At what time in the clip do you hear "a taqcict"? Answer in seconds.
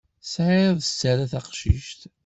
1.23-2.01